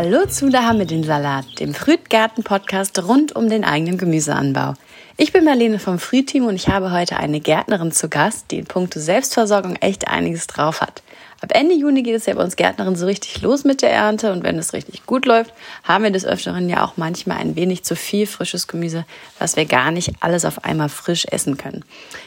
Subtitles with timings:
[0.00, 4.74] Hallo zu Da haben wir den Salat, dem Frühtgarten-Podcast rund um den eigenen Gemüseanbau.
[5.16, 8.66] Ich bin Marlene vom Frühteam und ich habe heute eine Gärtnerin zu Gast, die in
[8.66, 11.02] puncto Selbstversorgung echt einiges drauf hat.
[11.40, 14.30] Ab Ende Juni geht es ja bei uns Gärtnerin so richtig los mit der Ernte
[14.30, 15.52] und wenn es richtig gut läuft,
[15.82, 19.04] haben wir des Öfteren ja auch manchmal ein wenig zu viel frisches Gemüse,
[19.40, 21.84] was wir gar nicht alles auf einmal frisch essen können.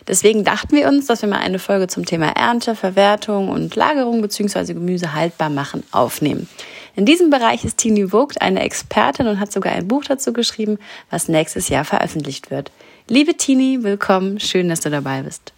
[0.10, 4.22] Deswegen dachten wir uns, dass wir mal eine Folge zum Thema Ernte, Verwertung und Lagerung
[4.22, 4.74] bzw.
[4.74, 6.50] Gemüse haltbar machen aufnehmen.
[6.96, 10.78] In diesem Bereich ist Tini Vogt eine Expertin und hat sogar ein Buch dazu geschrieben,
[11.10, 12.72] was nächstes Jahr veröffentlicht wird.
[13.08, 15.54] Liebe Tini, willkommen, schön, dass du dabei bist.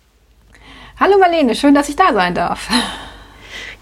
[1.00, 2.70] Hallo Marlene, schön, dass ich da sein darf.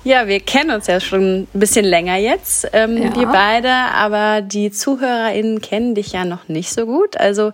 [0.04, 3.16] Ja, wir kennen uns ja schon ein bisschen länger jetzt, ähm, ja.
[3.16, 7.18] wir beide, aber die ZuhörerInnen kennen dich ja noch nicht so gut.
[7.18, 7.52] Also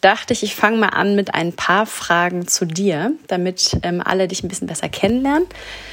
[0.00, 4.28] dachte ich, ich fange mal an mit ein paar Fragen zu dir, damit ähm, alle
[4.28, 5.48] dich ein bisschen besser kennenlernen.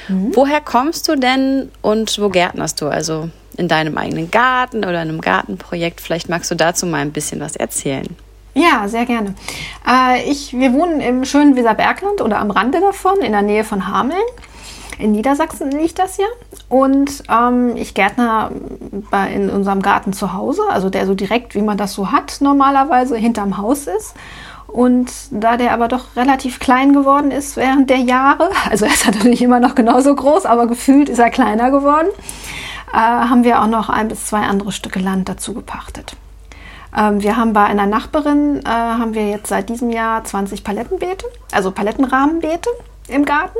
[0.06, 0.30] Mhm.
[0.36, 2.86] Woher kommst du denn und wo gärtnerst du?
[2.86, 6.00] Also in deinem eigenen Garten oder in einem Gartenprojekt?
[6.00, 8.06] Vielleicht magst du dazu mal ein bisschen was erzählen.
[8.54, 9.34] Ja, sehr gerne.
[9.86, 13.86] Äh, ich, wir wohnen im schönen Weserbergland oder am Rande davon, in der Nähe von
[13.86, 14.18] Hameln.
[14.98, 16.24] In Niedersachsen liegt das ja.
[16.70, 18.50] Und ähm, ich gärtner
[19.10, 22.38] bei, in unserem Garten zu Hause, also der so direkt, wie man das so hat,
[22.40, 24.14] normalerweise hinterm Haus ist.
[24.66, 29.06] Und da der aber doch relativ klein geworden ist während der Jahre, also er ist
[29.06, 32.08] natürlich immer noch genauso groß, aber gefühlt ist er kleiner geworden,
[32.92, 36.16] äh, haben wir auch noch ein bis zwei andere Stücke Land dazu gepachtet.
[36.96, 41.26] Ähm, wir haben bei einer Nachbarin, äh, haben wir jetzt seit diesem Jahr 20 Palettenbeete,
[41.52, 42.70] also Palettenrahmenbeete
[43.08, 43.58] im Garten.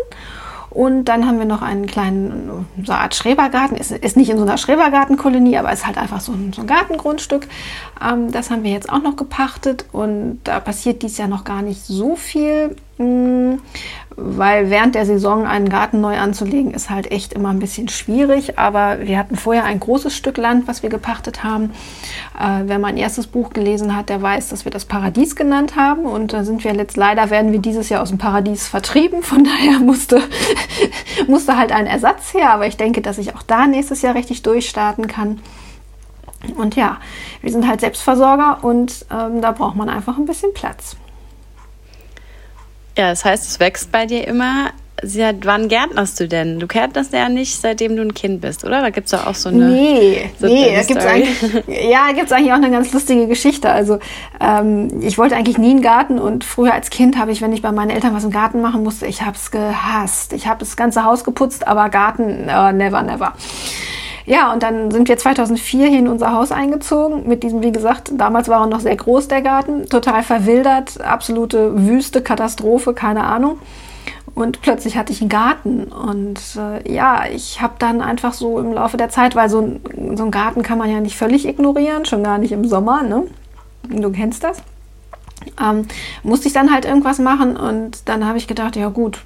[0.70, 3.78] Und dann haben wir noch einen kleinen, so eine Art Schrebergarten.
[3.78, 6.66] Ist, ist nicht in so einer Schrebergartenkolonie, aber ist halt einfach so ein, so ein
[6.66, 7.48] Gartengrundstück.
[8.04, 11.62] Ähm, das haben wir jetzt auch noch gepachtet und da passiert dies Jahr noch gar
[11.62, 12.76] nicht so viel.
[12.98, 13.60] Hm,
[14.16, 18.58] weil während der Saison einen Garten neu anzulegen, ist halt echt immer ein bisschen schwierig.
[18.58, 21.72] Aber wir hatten vorher ein großes Stück Land, was wir gepachtet haben.
[22.38, 26.06] Äh, wer mein erstes Buch gelesen hat, der weiß, dass wir das Paradies genannt haben.
[26.06, 29.22] Und da sind wir jetzt leider, werden wir dieses Jahr aus dem Paradies vertrieben.
[29.22, 30.22] Von daher musste,
[31.28, 32.50] musste halt ein Ersatz her.
[32.50, 35.40] Aber ich denke, dass ich auch da nächstes Jahr richtig durchstarten kann.
[36.56, 36.98] Und ja,
[37.42, 40.96] wir sind halt Selbstversorger und ähm, da braucht man einfach ein bisschen Platz.
[42.96, 44.70] Ja, das heißt, es wächst bei dir immer.
[45.02, 46.58] Seit wann gärtnerst du denn?
[46.58, 48.80] Du gärtnerst ja nicht, seitdem du ein Kind bist, oder?
[48.80, 49.68] Da gibt es auch so eine.
[49.68, 51.36] Nee, so nee, da gibt's eigentlich,
[51.90, 53.68] ja, gibt es eigentlich auch eine ganz lustige Geschichte.
[53.68, 53.98] Also,
[54.40, 57.60] ähm, ich wollte eigentlich nie einen Garten und früher als Kind habe ich, wenn ich
[57.60, 60.32] bei meinen Eltern was im Garten machen musste, ich habe es gehasst.
[60.32, 63.34] Ich habe das ganze Haus geputzt, aber Garten, uh, never, never.
[64.26, 67.28] Ja, und dann sind wir 2004 hier in unser Haus eingezogen.
[67.28, 71.86] Mit diesem, wie gesagt, damals war er noch sehr groß, der Garten, total verwildert, absolute
[71.86, 73.60] Wüste, Katastrophe, keine Ahnung.
[74.34, 75.84] Und plötzlich hatte ich einen Garten.
[75.84, 80.16] Und äh, ja, ich habe dann einfach so im Laufe der Zeit, weil so ein,
[80.16, 83.22] so ein Garten kann man ja nicht völlig ignorieren, schon gar nicht im Sommer, ne?
[83.88, 84.60] Du kennst das
[85.62, 85.86] ähm,
[86.22, 89.20] musste ich dann halt irgendwas machen und dann habe ich gedacht, ja gut,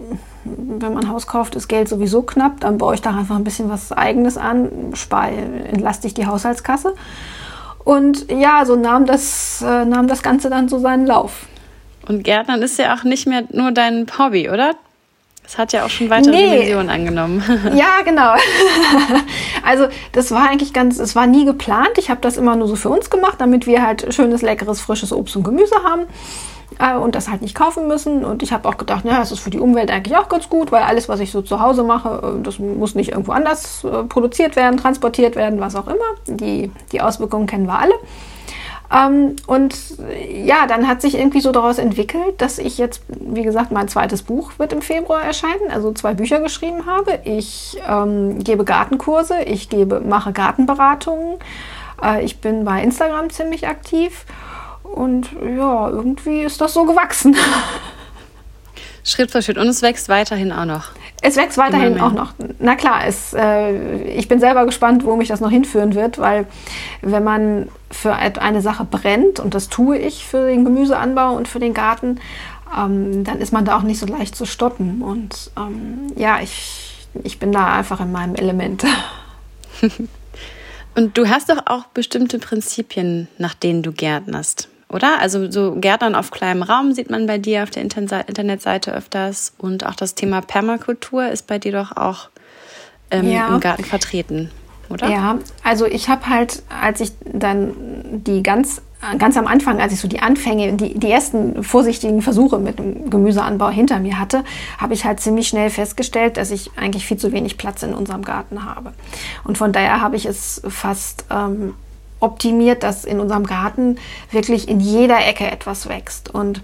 [0.44, 3.44] wenn man ein Haus kauft, ist Geld sowieso knapp, dann baue ich da einfach ein
[3.44, 6.94] bisschen was Eigenes an, spare, entlaste ich die Haushaltskasse.
[7.84, 11.46] Und ja, so nahm das, äh, nahm das Ganze dann so seinen Lauf.
[12.06, 14.74] Und Gärtnern ist ja auch nicht mehr nur dein Hobby, oder?
[15.50, 16.50] Es hat ja auch schon weitere nee.
[16.52, 17.42] Dimensionen angenommen.
[17.74, 18.34] Ja, genau.
[19.66, 21.98] Also das war eigentlich ganz, es war nie geplant.
[21.98, 25.12] Ich habe das immer nur so für uns gemacht, damit wir halt schönes, leckeres, frisches
[25.12, 26.02] Obst und Gemüse haben
[26.78, 28.24] äh, und das halt nicht kaufen müssen.
[28.24, 30.70] Und ich habe auch gedacht, ja, das ist für die Umwelt eigentlich auch ganz gut,
[30.70, 34.04] weil alles, was ich so zu Hause mache, äh, das muss nicht irgendwo anders äh,
[34.04, 36.14] produziert werden, transportiert werden, was auch immer.
[36.28, 37.94] Die, die Auswirkungen kennen wir alle.
[38.92, 39.74] Ähm, und
[40.44, 44.22] ja, dann hat sich irgendwie so daraus entwickelt, dass ich jetzt, wie gesagt, mein zweites
[44.22, 47.20] Buch wird im Februar erscheinen, also zwei Bücher geschrieben habe.
[47.24, 51.38] Ich ähm, gebe Gartenkurse, ich gebe, mache Gartenberatungen,
[52.02, 54.24] äh, ich bin bei Instagram ziemlich aktiv
[54.82, 57.36] und ja, irgendwie ist das so gewachsen.
[59.04, 59.58] Schritt für Schritt.
[59.58, 60.88] Und es wächst weiterhin auch noch.
[61.22, 62.32] Es wächst weiterhin auch noch.
[62.58, 66.46] Na klar, es, äh, ich bin selber gespannt, wo mich das noch hinführen wird, weil
[67.02, 71.58] wenn man für eine Sache brennt, und das tue ich für den Gemüseanbau und für
[71.58, 72.20] den Garten,
[72.76, 75.02] ähm, dann ist man da auch nicht so leicht zu stoppen.
[75.02, 78.84] Und ähm, ja, ich, ich bin da einfach in meinem Element.
[80.94, 85.20] und du hast doch auch bestimmte Prinzipien, nach denen du gärtnerst oder?
[85.20, 89.86] Also so Gärtnern auf kleinem Raum sieht man bei dir auf der Internetseite öfters und
[89.86, 92.28] auch das Thema Permakultur ist bei dir doch auch
[93.10, 93.48] ähm, ja.
[93.48, 94.50] im Garten vertreten,
[94.88, 95.08] oder?
[95.08, 97.72] Ja, also ich habe halt, als ich dann
[98.24, 98.82] die ganz
[99.18, 103.08] ganz am Anfang, als ich so die Anfänge, die, die ersten vorsichtigen Versuche mit dem
[103.08, 104.44] Gemüseanbau hinter mir hatte,
[104.78, 108.22] habe ich halt ziemlich schnell festgestellt, dass ich eigentlich viel zu wenig Platz in unserem
[108.22, 108.92] Garten habe.
[109.42, 111.74] Und von daher habe ich es fast ähm,
[112.20, 113.96] optimiert, dass in unserem Garten
[114.30, 116.32] wirklich in jeder Ecke etwas wächst.
[116.32, 116.62] Und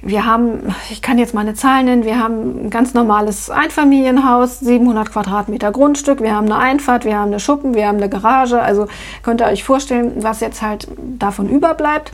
[0.00, 4.60] wir haben, ich kann jetzt mal eine Zahl nennen, wir haben ein ganz normales Einfamilienhaus,
[4.60, 8.60] 700 Quadratmeter Grundstück, wir haben eine Einfahrt, wir haben eine Schuppen, wir haben eine Garage.
[8.60, 8.86] Also
[9.22, 10.86] könnt ihr euch vorstellen, was jetzt halt
[11.18, 12.12] davon überbleibt.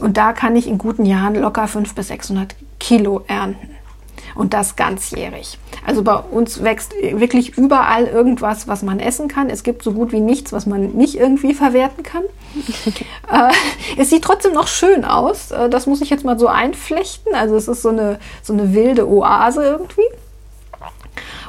[0.00, 3.76] Und da kann ich in guten Jahren locker 500 bis 600 Kilo ernten
[4.36, 5.58] und das ganzjährig.
[5.84, 9.50] Also bei uns wächst wirklich überall irgendwas, was man essen kann.
[9.50, 12.22] Es gibt so gut wie nichts, was man nicht irgendwie verwerten kann.
[13.32, 13.52] äh,
[13.96, 15.50] es sieht trotzdem noch schön aus.
[15.50, 17.34] Äh, das muss ich jetzt mal so einflechten.
[17.34, 20.06] Also es ist so eine, so eine wilde Oase irgendwie.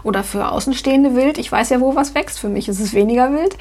[0.04, 1.38] Oder für Außenstehende wild.
[1.38, 2.40] Ich weiß ja, wo was wächst.
[2.40, 3.58] Für mich ist es weniger wild.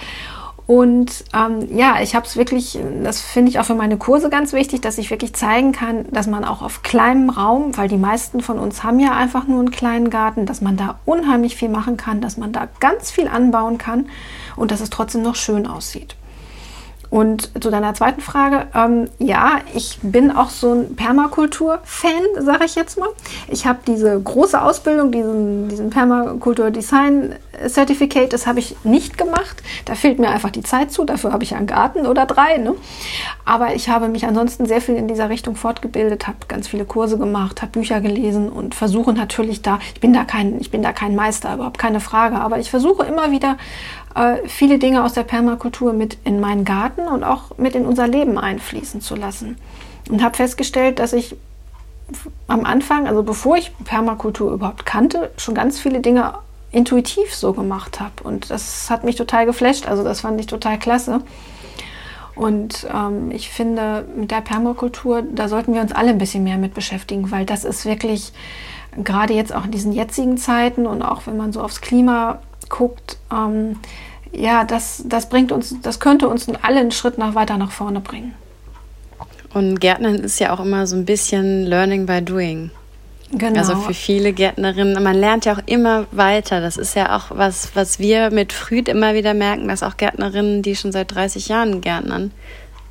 [0.66, 4.52] Und ähm, ja, ich habe es wirklich, das finde ich auch für meine Kurse ganz
[4.52, 8.40] wichtig, dass ich wirklich zeigen kann, dass man auch auf kleinem Raum, weil die meisten
[8.40, 11.96] von uns haben ja einfach nur einen kleinen Garten, dass man da unheimlich viel machen
[11.96, 14.08] kann, dass man da ganz viel anbauen kann
[14.56, 16.16] und dass es trotzdem noch schön aussieht.
[17.08, 22.74] Und zu deiner zweiten Frage, ähm, ja, ich bin auch so ein Permakultur-Fan, sage ich
[22.74, 23.08] jetzt mal.
[23.48, 25.90] Ich habe diese große Ausbildung, diesen, diesen
[27.56, 29.62] Permakultur-Design-Certificate, das habe ich nicht gemacht.
[29.84, 32.58] Da fehlt mir einfach die Zeit zu, dafür habe ich einen Garten oder drei.
[32.58, 32.74] Ne?
[33.44, 37.18] Aber ich habe mich ansonsten sehr viel in dieser Richtung fortgebildet, habe ganz viele Kurse
[37.18, 40.92] gemacht, habe Bücher gelesen und versuche natürlich da, ich bin da kein, ich bin da
[40.92, 43.56] kein Meister, überhaupt keine Frage, aber ich versuche immer wieder
[44.14, 48.06] äh, viele Dinge aus der Permakultur mit in meinen Garten und auch mit in unser
[48.06, 49.56] Leben einfließen zu lassen.
[50.08, 51.36] Und habe festgestellt, dass ich
[52.46, 56.34] am Anfang, also bevor ich Permakultur überhaupt kannte, schon ganz viele Dinge
[56.72, 58.22] intuitiv so gemacht habe.
[58.24, 59.86] Und das hat mich total geflasht.
[59.86, 61.20] Also das fand ich total klasse.
[62.34, 66.58] Und ähm, ich finde, mit der Permakultur, da sollten wir uns alle ein bisschen mehr
[66.58, 68.32] mit beschäftigen, weil das ist wirklich,
[69.02, 73.16] gerade jetzt auch in diesen jetzigen Zeiten und auch wenn man so aufs Klima guckt,
[73.32, 73.78] ähm,
[74.32, 78.00] ja, das, das bringt uns, das könnte uns alle einen Schritt nach weiter nach vorne
[78.00, 78.34] bringen.
[79.54, 82.70] Und Gärtnern ist ja auch immer so ein bisschen Learning by Doing.
[83.32, 83.58] Genau.
[83.58, 86.60] Also für viele Gärtnerinnen, man lernt ja auch immer weiter.
[86.60, 90.62] Das ist ja auch was, was wir mit Früd immer wieder merken, dass auch Gärtnerinnen,
[90.62, 92.30] die schon seit 30 Jahren gärtnern,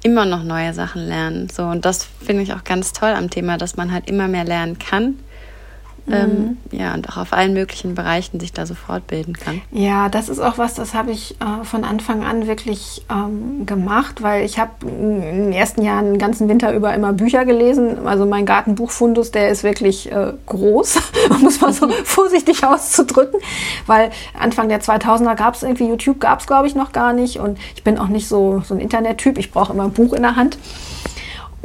[0.03, 1.49] immer noch neue Sachen lernen.
[1.49, 4.43] So, und das finde ich auch ganz toll am Thema, dass man halt immer mehr
[4.43, 5.15] lernen kann
[6.07, 6.77] ähm, mhm.
[6.77, 9.61] ja, und auch auf allen möglichen Bereichen sich da so fortbilden kann.
[9.71, 14.21] Ja, das ist auch was, das habe ich äh, von Anfang an wirklich ähm, gemacht,
[14.21, 18.07] weil ich habe in den ersten Jahren den ganzen Winter über immer Bücher gelesen.
[18.07, 20.99] Also mein Gartenbuchfundus, der ist wirklich äh, groß,
[21.41, 23.39] muss man so vorsichtig auszudrücken,
[23.87, 27.39] weil Anfang der 2000er gab es irgendwie YouTube, gab es glaube ich noch gar nicht
[27.39, 30.21] und ich bin auch nicht so, so ein Internettyp, ich brauche immer ein Buch in
[30.21, 30.57] der Hand.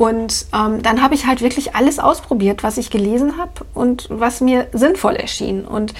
[0.00, 4.40] Und ähm, dann habe ich halt wirklich alles ausprobiert, was ich gelesen habe und was
[4.40, 5.66] mir sinnvoll erschien.
[5.66, 5.92] Und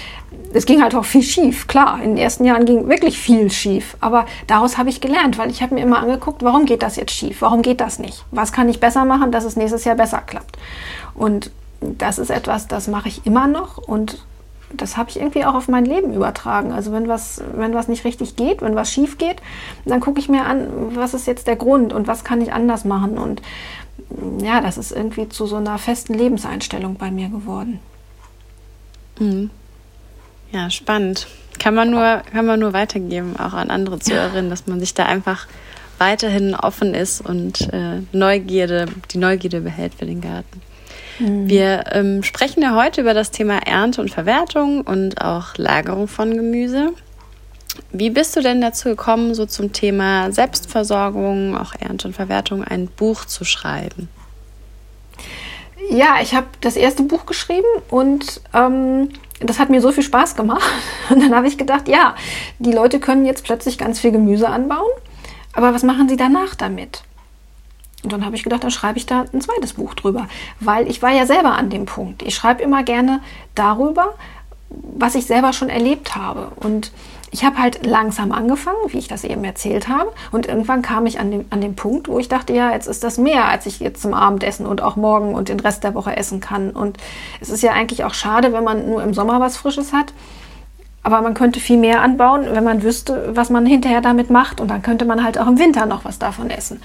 [0.55, 1.67] es ging halt auch viel schief.
[1.67, 3.99] Klar, in den ersten Jahren ging wirklich viel schief.
[4.01, 7.13] Aber daraus habe ich gelernt, weil ich habe mir immer angeguckt, warum geht das jetzt
[7.13, 7.43] schief?
[7.43, 8.25] Warum geht das nicht?
[8.31, 10.57] Was kann ich besser machen, dass es nächstes Jahr besser klappt?
[11.13, 11.51] Und
[11.83, 14.25] das ist etwas, das mache ich immer noch und
[14.73, 16.73] das habe ich irgendwie auch auf mein Leben übertragen.
[16.73, 19.37] Also wenn was, wenn was nicht richtig geht, wenn was schief geht,
[19.85, 22.85] dann gucke ich mir an, was ist jetzt der Grund und was kann ich anders
[22.85, 23.19] machen.
[23.19, 23.43] Und
[24.41, 27.81] ja, das ist irgendwie zu so einer festen Lebenseinstellung bei mir geworden.
[29.19, 29.51] Mhm.
[30.53, 31.27] Ja, spannend.
[31.59, 34.95] Kann man nur, kann man nur weitergeben, auch an andere zu erinnern, dass man sich
[34.95, 35.47] da einfach
[35.99, 40.63] weiterhin offen ist und äh, Neugierde, die Neugierde behält für den Garten.
[41.19, 41.49] Mhm.
[41.49, 46.35] Wir ähm, sprechen ja heute über das Thema Ernte und Verwertung und auch Lagerung von
[46.35, 46.95] Gemüse.
[47.93, 52.87] Wie bist du denn dazu gekommen, so zum Thema Selbstversorgung, auch Ernte und Verwertung, ein
[52.87, 54.09] Buch zu schreiben?
[55.91, 59.09] Ja, ich habe das erste Buch geschrieben und ähm,
[59.41, 60.71] das hat mir so viel Spaß gemacht.
[61.11, 62.15] Und dann habe ich gedacht, ja,
[62.59, 64.91] die Leute können jetzt plötzlich ganz viel Gemüse anbauen,
[65.53, 67.03] aber was machen sie danach damit?
[68.03, 70.29] Und dann habe ich gedacht, dann schreibe ich da ein zweites Buch drüber,
[70.61, 72.23] weil ich war ja selber an dem Punkt.
[72.23, 73.21] Ich schreibe immer gerne
[73.55, 74.15] darüber,
[74.71, 76.53] was ich selber schon erlebt habe.
[76.57, 76.93] Und
[77.33, 80.13] ich habe halt langsam angefangen, wie ich das eben erzählt habe.
[80.33, 83.05] Und irgendwann kam ich an den, an den Punkt, wo ich dachte, ja, jetzt ist
[83.05, 86.17] das mehr, als ich jetzt zum Abendessen und auch morgen und den Rest der Woche
[86.17, 86.71] essen kann.
[86.71, 86.99] Und
[87.41, 90.13] es ist ja eigentlich auch schade, wenn man nur im Sommer was Frisches hat.
[91.03, 94.61] Aber man könnte viel mehr anbauen, wenn man wüsste, was man hinterher damit macht.
[94.61, 96.83] Und dann könnte man halt auch im Winter noch was davon essen.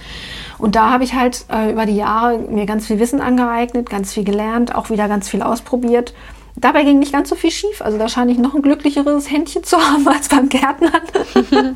[0.57, 4.13] Und da habe ich halt äh, über die Jahre mir ganz viel Wissen angeeignet, ganz
[4.13, 6.13] viel gelernt, auch wieder ganz viel ausprobiert
[6.57, 7.81] Dabei ging nicht ganz so viel schief.
[7.81, 11.01] Also da scheine ich noch ein glücklicheres Händchen zu haben als beim Gärtnern.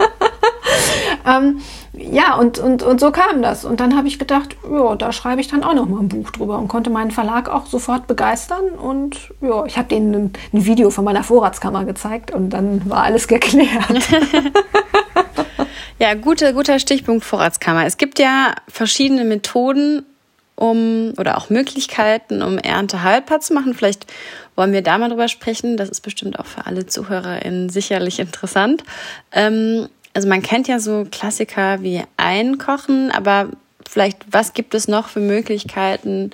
[1.25, 1.59] Ähm,
[1.93, 3.65] ja, und, und, und so kam das.
[3.65, 6.31] Und dann habe ich gedacht, ja, da schreibe ich dann auch noch mal ein Buch
[6.31, 8.69] drüber und konnte meinen Verlag auch sofort begeistern.
[8.69, 13.03] Und ja, ich habe denen ein, ein Video von meiner Vorratskammer gezeigt und dann war
[13.03, 13.69] alles geklärt.
[15.99, 17.85] ja, gute, guter Stichpunkt Vorratskammer.
[17.85, 20.05] Es gibt ja verschiedene Methoden,
[20.59, 23.73] um oder auch Möglichkeiten, um Ernte haltbar zu machen.
[23.73, 24.05] Vielleicht
[24.57, 25.77] wollen wir da mal drüber sprechen.
[25.77, 28.83] Das ist bestimmt auch für alle ZuhörerInnen sicherlich interessant.
[29.31, 33.47] Ähm, also man kennt ja so Klassiker wie Einkochen, aber
[33.87, 36.31] vielleicht, was gibt es noch für Möglichkeiten,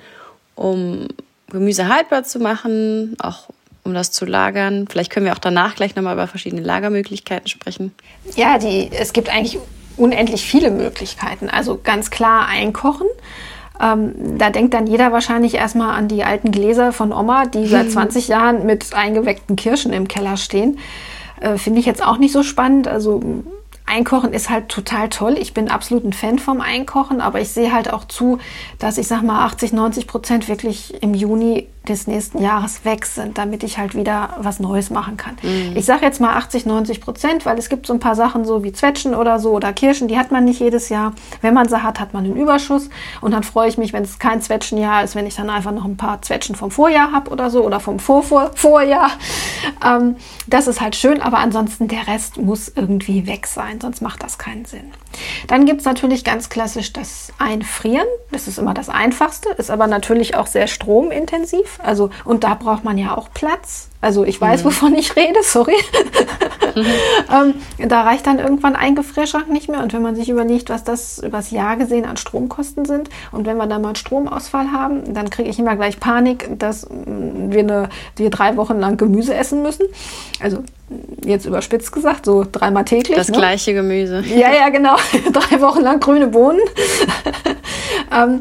[0.56, 1.06] um
[1.50, 3.48] Gemüse haltbar zu machen, auch
[3.84, 4.88] um das zu lagern?
[4.90, 7.94] Vielleicht können wir auch danach gleich nochmal über verschiedene Lagermöglichkeiten sprechen.
[8.34, 9.58] Ja, die, es gibt eigentlich
[9.96, 11.48] unendlich viele Möglichkeiten.
[11.48, 13.06] Also ganz klar einkochen.
[13.80, 17.90] Ähm, da denkt dann jeder wahrscheinlich erstmal an die alten Gläser von Oma, die seit
[17.92, 20.78] 20 Jahren mit eingeweckten Kirschen im Keller stehen.
[21.40, 22.88] Äh, Finde ich jetzt auch nicht so spannend.
[22.88, 23.20] Also
[23.86, 25.36] Einkochen ist halt total toll.
[25.38, 28.38] Ich bin absolut ein Fan vom Einkochen, aber ich sehe halt auch zu,
[28.78, 33.38] dass ich sag mal 80, 90 Prozent wirklich im Juni des nächsten Jahres weg sind,
[33.38, 35.36] damit ich halt wieder was Neues machen kann.
[35.42, 35.76] Mhm.
[35.76, 38.64] Ich sage jetzt mal 80, 90 Prozent, weil es gibt so ein paar Sachen so
[38.64, 41.12] wie Zwetschgen oder so oder Kirschen, die hat man nicht jedes Jahr.
[41.40, 42.88] Wenn man sie hat, hat man einen Überschuss
[43.20, 45.84] und dann freue ich mich, wenn es kein Zwetschgenjahr ist, wenn ich dann einfach noch
[45.84, 49.10] ein paar Zwetschgen vom Vorjahr habe oder so oder vom Vor -Vor Vorjahr.
[49.84, 50.16] Ähm,
[50.46, 54.38] das ist halt schön, aber ansonsten der Rest muss irgendwie weg sein, sonst macht das
[54.38, 54.92] keinen Sinn.
[55.46, 58.06] Dann gibt es natürlich ganz klassisch das Einfrieren.
[58.30, 61.78] Das ist immer das Einfachste, ist aber natürlich auch sehr stromintensiv.
[61.82, 63.88] Also, und da braucht man ja auch Platz.
[64.06, 64.66] Also ich weiß, mhm.
[64.68, 65.74] wovon ich rede, sorry.
[66.76, 66.86] Mhm.
[67.80, 69.82] ähm, da reicht dann irgendwann ein Gefrierschrank nicht mehr.
[69.82, 73.56] Und wenn man sich überlegt, was das übers Jahr gesehen an Stromkosten sind, und wenn
[73.56, 77.58] wir dann mal einen Stromausfall haben, dann kriege ich immer gleich Panik, dass mm, wir,
[77.58, 79.86] eine, wir drei Wochen lang Gemüse essen müssen.
[80.40, 80.62] Also
[81.24, 83.16] jetzt überspitzt gesagt, so dreimal täglich.
[83.16, 83.38] Das ne?
[83.38, 84.20] gleiche Gemüse.
[84.20, 84.94] Ja, ja, genau.
[85.32, 86.60] Drei Wochen lang grüne Bohnen.
[88.16, 88.38] ähm,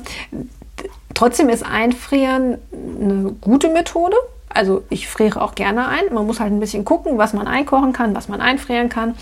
[1.15, 4.15] trotzdem ist Einfrieren eine gute Methode.
[4.55, 6.13] Also ich friere auch gerne ein.
[6.13, 9.15] Man muss halt ein bisschen gucken, was man einkochen kann, was man einfrieren kann.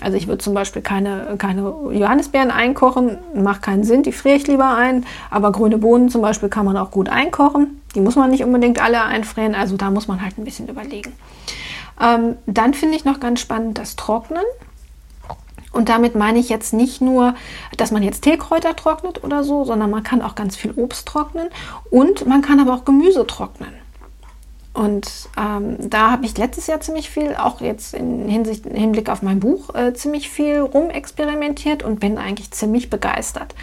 [0.00, 4.46] Also ich würde zum Beispiel keine, keine Johannisbeeren einkochen, macht keinen Sinn, die friere ich
[4.46, 5.04] lieber ein.
[5.30, 7.82] Aber grüne Bohnen zum Beispiel kann man auch gut einkochen.
[7.94, 11.12] Die muss man nicht unbedingt alle einfrieren, also da muss man halt ein bisschen überlegen.
[12.00, 14.44] Ähm, dann finde ich noch ganz spannend das Trocknen.
[15.72, 17.34] Und damit meine ich jetzt nicht nur,
[17.76, 21.48] dass man jetzt Teekräuter trocknet oder so, sondern man kann auch ganz viel Obst trocknen
[21.90, 23.74] und man kann aber auch Gemüse trocknen.
[24.74, 29.08] Und ähm, da habe ich letztes Jahr ziemlich viel, auch jetzt in Hinsicht, im Hinblick
[29.08, 33.54] auf mein Buch, äh, ziemlich viel rumexperimentiert und bin eigentlich ziemlich begeistert,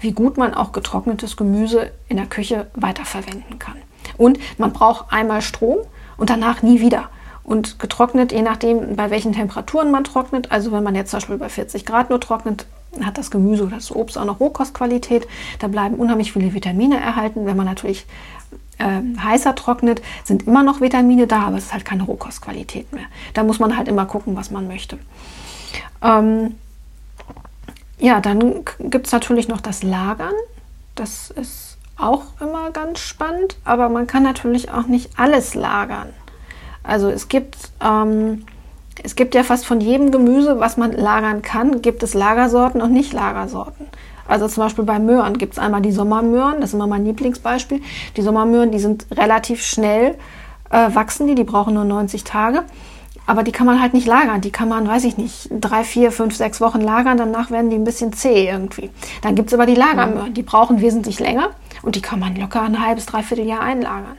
[0.00, 3.76] wie gut man auch getrocknetes Gemüse in der Küche weiterverwenden kann.
[4.16, 5.78] Und man braucht einmal Strom
[6.16, 7.08] und danach nie wieder.
[7.44, 11.36] Und getrocknet, je nachdem, bei welchen Temperaturen man trocknet, also wenn man jetzt zum Beispiel
[11.36, 12.66] bei 40 Grad nur trocknet,
[13.02, 15.26] hat das Gemüse oder das Obst auch noch Rohkostqualität.
[15.58, 17.44] Da bleiben unheimlich viele Vitamine erhalten.
[17.44, 18.06] Wenn man natürlich
[18.78, 23.06] äh, heißer trocknet, sind immer noch Vitamine da, aber es ist halt keine Rohkostqualität mehr.
[23.34, 24.98] Da muss man halt immer gucken, was man möchte.
[26.02, 26.56] Ähm,
[27.98, 30.34] ja, dann gibt es natürlich noch das Lagern.
[30.94, 36.10] Das ist auch immer ganz spannend, aber man kann natürlich auch nicht alles lagern.
[36.82, 38.44] Also es gibt, ähm,
[39.02, 42.92] es gibt ja fast von jedem Gemüse, was man lagern kann, gibt es Lagersorten und
[42.92, 43.86] Nicht-Lagersorten.
[44.26, 47.82] Also zum Beispiel bei Möhren gibt es einmal die Sommermöhren, das ist immer mein Lieblingsbeispiel.
[48.16, 50.16] Die Sommermöhren, die sind relativ schnell
[50.70, 52.64] äh, wachsen, die, die brauchen nur 90 Tage.
[53.26, 54.42] Aber die kann man halt nicht lagern.
[54.42, 57.16] Die kann man, weiß ich nicht, drei, vier, fünf, sechs Wochen lagern.
[57.16, 58.90] Danach werden die ein bisschen zäh irgendwie.
[59.22, 60.34] Dann gibt es aber die Lagermöhren.
[60.34, 61.50] Die brauchen wesentlich länger
[61.82, 64.18] und die kann man locker ein halbes, dreiviertel Jahr einlagern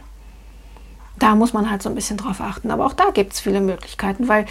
[1.20, 2.72] da muss man halt so ein bisschen drauf achten.
[2.72, 4.46] Aber auch da gibt es viele Möglichkeiten, weil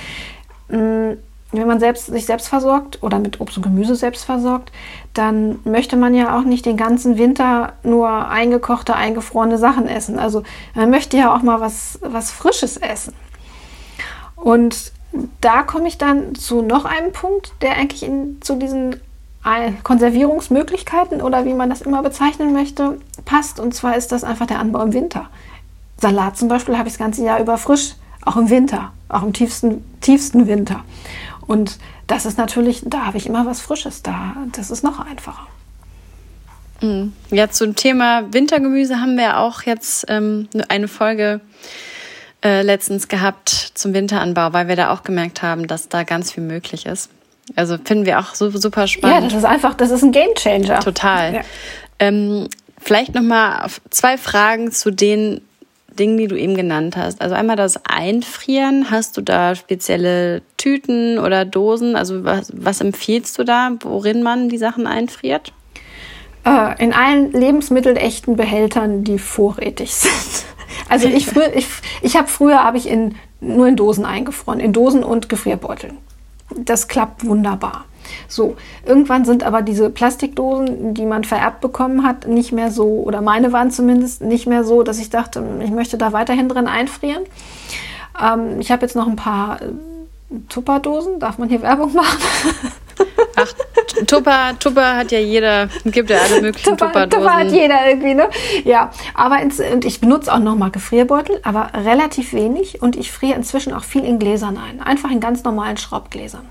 [0.69, 1.17] mh, mm,
[1.57, 4.73] wenn man selbst, sich selbst versorgt oder mit Obst und Gemüse selbst versorgt,
[5.13, 10.19] dann möchte man ja auch nicht den ganzen Winter nur eingekochte, eingefrorene Sachen essen.
[10.19, 10.43] Also
[10.75, 13.15] man möchte ja auch mal was, was Frisches essen.
[14.37, 14.93] Und
[15.41, 18.97] da komme ich dann zu noch einem Punkt, der eigentlich in, zu diesen
[19.83, 23.61] Konservierungsmöglichkeiten oder wie man das immer bezeichnen möchte, passt.
[23.61, 25.29] Und zwar ist das einfach der Anbau im Winter.
[26.01, 27.95] Salat zum Beispiel habe ich das ganze Jahr über frisch,
[28.25, 30.83] auch im Winter, auch im tiefsten, tiefsten Winter.
[31.47, 34.37] Und das ist natürlich, da habe ich immer was Frisches da.
[34.53, 35.47] Das ist noch einfacher.
[36.81, 37.13] Mhm.
[37.31, 41.41] Ja, zum Thema Wintergemüse haben wir auch jetzt ähm, eine Folge
[42.45, 46.43] äh, letztens gehabt zum Winteranbau, weil wir da auch gemerkt haben, dass da ganz viel
[46.43, 47.11] möglich ist.
[47.57, 49.17] Also finden wir auch so, super spannend.
[49.17, 50.81] Ja, das ist einfach, das ist ein Gamechanger.
[50.81, 51.35] Total.
[51.35, 51.41] Ja.
[51.99, 52.49] Ähm,
[52.79, 55.41] vielleicht noch mal zwei Fragen zu den
[55.99, 57.21] Dingen, die du eben genannt hast.
[57.21, 58.91] Also einmal das Einfrieren.
[58.91, 61.97] Hast du da spezielle Tüten oder Dosen?
[61.97, 65.53] Also was, was empfiehlst du da, worin man die Sachen einfriert?
[66.45, 70.45] Äh, in allen lebensmittelechten Behältern, die vorrätig sind.
[70.89, 71.67] Also ich früher, ich,
[72.03, 75.99] ich habe früher habe ich in nur in Dosen eingefroren, in Dosen und Gefrierbeuteln.
[76.57, 77.85] Das klappt wunderbar.
[78.29, 83.21] So, irgendwann sind aber diese Plastikdosen, die man vererbt bekommen hat, nicht mehr so, oder
[83.21, 87.25] meine waren zumindest nicht mehr so, dass ich dachte, ich möchte da weiterhin drin einfrieren.
[88.21, 89.67] Ähm, ich habe jetzt noch ein paar äh,
[90.49, 92.19] Tupperdosen, darf man hier Werbung machen?
[93.37, 93.53] Ach,
[94.07, 97.23] Tupper, Tupper hat ja jeder, gibt ja alle möglichen Tupper, Tupperdosen.
[97.25, 98.29] Tupper hat jeder irgendwie, ne?
[98.65, 103.35] Ja, aber ins, und ich benutze auch nochmal Gefrierbeutel, aber relativ wenig und ich friere
[103.37, 104.81] inzwischen auch viel in Gläsern ein.
[104.81, 106.49] Einfach in ganz normalen Schraubgläsern.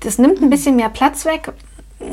[0.00, 1.52] Das nimmt ein bisschen mehr Platz weg.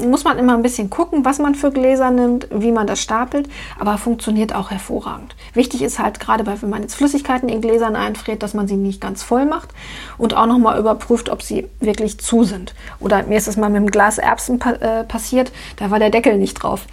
[0.03, 3.47] Muss man immer ein bisschen gucken, was man für Gläser nimmt, wie man das stapelt,
[3.79, 5.33] aber funktioniert auch hervorragend.
[5.53, 8.75] Wichtig ist halt gerade, bei, wenn man jetzt Flüssigkeiten in Gläsern einfriert, dass man sie
[8.75, 9.69] nicht ganz voll macht
[10.17, 12.75] und auch nochmal überprüft, ob sie wirklich zu sind.
[13.00, 16.09] Oder mir ist es mal mit einem Glas Erbsen pa äh, passiert, da war der
[16.09, 16.86] Deckel nicht drauf.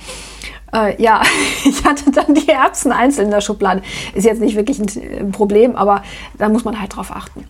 [0.73, 1.23] Äh, ja,
[1.65, 3.83] ich hatte dann die Erbsen einzeln in der Schublade.
[4.15, 6.03] Ist jetzt nicht wirklich ein Problem, aber
[6.37, 7.47] da muss man halt drauf achten.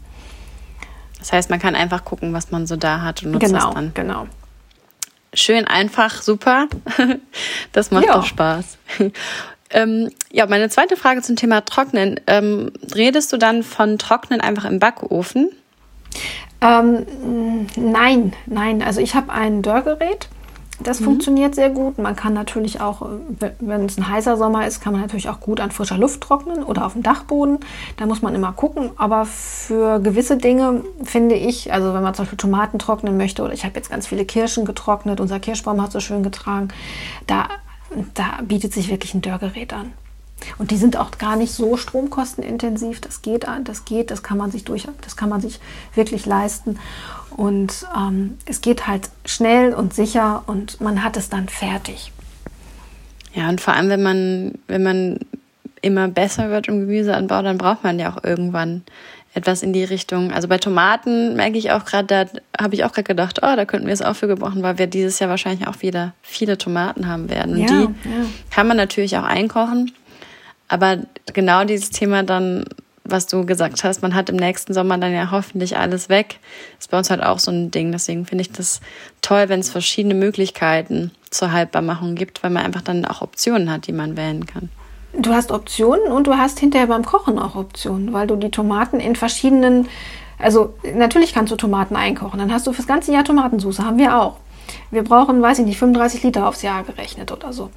[1.25, 3.75] Das heißt, man kann einfach gucken, was man so da hat und nutzt genau, es
[3.75, 3.95] dann.
[3.95, 4.27] Genau.
[5.33, 6.69] Schön, einfach, super.
[7.73, 8.15] Das macht ja.
[8.15, 8.79] doch Spaß.
[9.71, 12.21] Ähm, ja, meine zweite Frage zum Thema Trocknen.
[12.29, 15.51] Ähm, redest du dann von Trocknen einfach im Backofen?
[16.61, 18.83] Ähm, nein, nein.
[18.83, 20.29] Also ich habe ein Dörrgerät
[20.81, 21.05] das mhm.
[21.05, 21.99] funktioniert sehr gut.
[21.99, 23.07] Man kann natürlich auch,
[23.61, 26.65] wenn es ein heißer Sommer ist, kann man natürlich auch gut an frischer Luft trocknen
[26.65, 27.59] oder auf dem Dachboden.
[27.97, 28.91] Da muss man immer gucken.
[28.97, 33.53] Aber für gewisse Dinge finde ich, also wenn man zum Beispiel Tomaten trocknen möchte oder
[33.53, 36.69] ich habe jetzt ganz viele Kirschen getrocknet, unser Kirschbaum hat so schön getragen,
[37.27, 37.49] da,
[38.15, 39.93] da bietet sich wirklich ein Dörrgerät an.
[40.59, 43.01] Und die sind auch gar nicht so stromkostenintensiv.
[43.01, 45.61] Das geht, das geht, das kann man sich durch, das kann man sich
[45.95, 46.79] wirklich leisten.
[47.37, 52.13] Und ähm, es geht halt schnell und sicher und man hat es dann fertig.
[53.33, 55.19] Ja, und vor allem, wenn man, wenn man
[55.83, 58.83] immer besser wird im Gemüseanbau, dann braucht man ja auch irgendwann
[59.35, 60.33] etwas in die Richtung.
[60.33, 63.65] Also bei Tomaten merke ich auch gerade, da habe ich auch gerade gedacht, oh, da
[63.65, 67.09] könnten wir es auch für gebrauchen, weil wir dieses Jahr wahrscheinlich auch wieder viele Tomaten
[67.09, 67.57] haben werden.
[67.57, 68.27] Und ja, die ja.
[68.51, 69.93] kann man natürlich auch einkochen.
[70.69, 70.99] Aber
[71.33, 72.65] genau dieses Thema dann
[73.05, 76.39] was du gesagt hast, man hat im nächsten Sommer dann ja hoffentlich alles weg.
[76.79, 77.93] Ist bei uns halt auch so ein Ding.
[77.93, 78.81] Deswegen finde ich das
[79.21, 83.87] toll, wenn es verschiedene Möglichkeiten zur Haltbarmachung gibt, weil man einfach dann auch Optionen hat,
[83.87, 84.71] die man wählen kann.
[85.13, 88.99] Du hast Optionen und du hast hinterher beim Kochen auch Optionen, weil du die Tomaten
[88.99, 89.89] in verschiedenen,
[90.39, 94.19] also natürlich kannst du Tomaten einkochen, dann hast du fürs ganze Jahr Tomatensauce, haben wir
[94.19, 94.39] auch.
[94.91, 97.71] Wir brauchen, weiß ich nicht, 35 Liter aufs Jahr gerechnet oder so.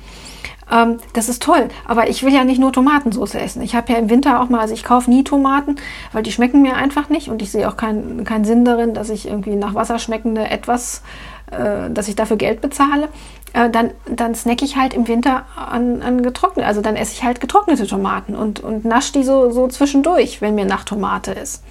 [0.71, 3.61] Ähm, das ist toll, aber ich will ja nicht nur Tomatensauce essen.
[3.61, 5.77] Ich habe ja im Winter auch mal, also ich kaufe nie Tomaten,
[6.11, 9.09] weil die schmecken mir einfach nicht und ich sehe auch keinen kein Sinn darin, dass
[9.09, 11.03] ich irgendwie nach Wasser schmeckende etwas,
[11.51, 13.07] äh, dass ich dafür Geld bezahle.
[13.53, 17.23] Äh, dann, dann snack ich halt im Winter an, an getrocknet, also dann esse ich
[17.23, 21.63] halt getrocknete Tomaten und, und nasch die so, so zwischendurch, wenn mir nach Tomate ist.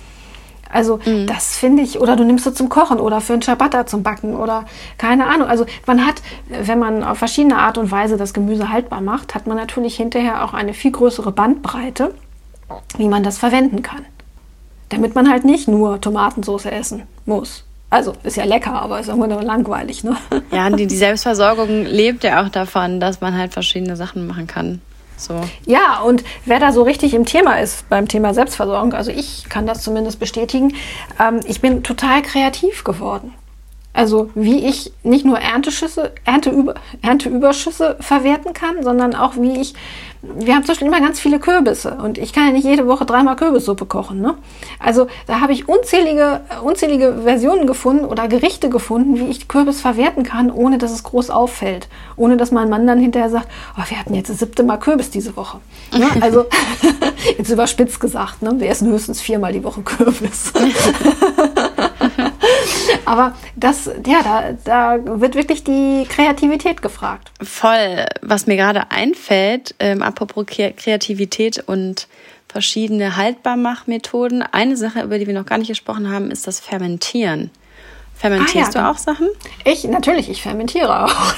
[0.72, 1.26] Also mhm.
[1.26, 4.34] das finde ich, oder du nimmst sie zum Kochen oder für einen Ciabatta zum Backen
[4.34, 4.64] oder
[4.98, 5.48] keine Ahnung.
[5.48, 6.16] Also man hat,
[6.48, 10.44] wenn man auf verschiedene Art und Weise das Gemüse haltbar macht, hat man natürlich hinterher
[10.44, 12.14] auch eine viel größere Bandbreite,
[12.98, 14.04] wie man das verwenden kann.
[14.88, 17.64] Damit man halt nicht nur Tomatensauce essen muss.
[17.88, 20.16] Also ist ja lecker, aber ist irgendwann langweilig, ne?
[20.50, 24.80] Ja, die, die Selbstversorgung lebt ja auch davon, dass man halt verschiedene Sachen machen kann.
[25.16, 25.40] So.
[25.64, 29.66] Ja, und wer da so richtig im Thema ist beim Thema Selbstversorgung, also ich kann
[29.66, 30.74] das zumindest bestätigen,
[31.18, 33.34] ähm, ich bin total kreativ geworden.
[33.96, 39.72] Also wie ich nicht nur Ernteschüsse, Ernteüber, Ernteüberschüsse verwerten kann, sondern auch wie ich,
[40.20, 43.06] wir haben zum Beispiel immer ganz viele Kürbisse und ich kann ja nicht jede Woche
[43.06, 44.20] dreimal Kürbissuppe kochen.
[44.20, 44.34] Ne?
[44.78, 50.24] Also da habe ich unzählige, unzählige Versionen gefunden oder Gerichte gefunden, wie ich Kürbis verwerten
[50.24, 51.88] kann, ohne dass es groß auffällt.
[52.16, 55.08] Ohne dass mein Mann dann hinterher sagt, oh, wir hatten jetzt das siebte Mal Kürbis
[55.08, 55.60] diese Woche.
[55.96, 56.06] Ne?
[56.20, 56.44] Also
[57.38, 58.56] jetzt überspitzt gesagt, ne?
[58.58, 60.52] wir essen höchstens viermal die Woche Kürbis.
[63.04, 67.30] Aber das, ja, da, da wird wirklich die Kreativität gefragt.
[67.42, 68.06] Voll.
[68.22, 72.08] Was mir gerade einfällt, ähm, apropos Kreativität und
[72.48, 74.42] verschiedene Haltbarmachmethoden.
[74.42, 77.50] Eine Sache, über die wir noch gar nicht gesprochen haben, ist das Fermentieren.
[78.14, 79.28] Fermentierst ah, ja, du auch Sachen?
[79.64, 81.34] Ich, natürlich, ich fermentiere auch.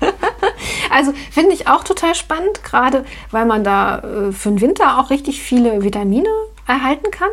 [0.90, 5.10] also finde ich auch total spannend, gerade weil man da äh, für den Winter auch
[5.10, 6.30] richtig viele Vitamine
[6.66, 7.30] erhalten kann.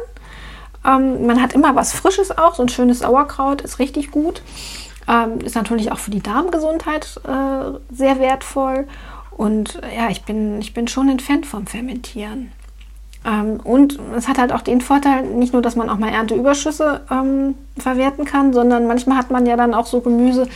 [0.85, 4.41] Ähm, man hat immer was Frisches auch, so ein schönes Sauerkraut ist richtig gut.
[5.07, 8.87] Ähm, ist natürlich auch für die Darmgesundheit äh, sehr wertvoll.
[9.31, 12.51] Und ja, ich bin, ich bin schon ein Fan vom Fermentieren.
[13.25, 17.01] Ähm, und es hat halt auch den Vorteil, nicht nur, dass man auch mal Ernteüberschüsse
[17.11, 20.47] ähm, verwerten kann, sondern manchmal hat man ja dann auch so Gemüse,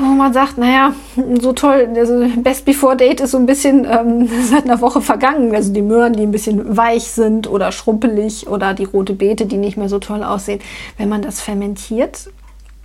[0.00, 0.92] wo man sagt, naja,
[1.40, 5.54] so toll, also Best Before Date ist so ein bisschen ähm, seit einer Woche vergangen.
[5.54, 9.56] Also die Möhren, die ein bisschen weich sind oder schrumpelig oder die rote Beete, die
[9.56, 10.60] nicht mehr so toll aussehen.
[10.96, 12.30] Wenn man das fermentiert,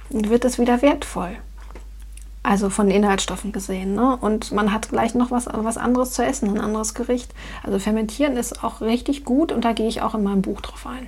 [0.10, 1.32] wird es wieder wertvoll.
[2.42, 3.96] Also von Inhaltsstoffen gesehen.
[3.96, 4.18] Ne?
[4.20, 7.32] Und man hat gleich noch was, was anderes zu essen, ein anderes Gericht.
[7.63, 10.86] Also fermentieren ist auch richtig gut und da gehe ich auch in meinem Buch drauf
[10.86, 11.08] ein.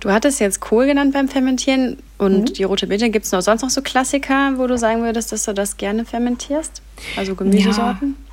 [0.00, 2.52] Du hattest jetzt Kohl genannt beim Fermentieren und mhm.
[2.52, 3.10] die rote Beete.
[3.10, 6.04] Gibt es noch sonst noch so Klassiker, wo du sagen würdest, dass du das gerne
[6.04, 6.82] fermentierst?
[7.16, 8.16] Also Gemüsesorten?
[8.18, 8.26] Ja.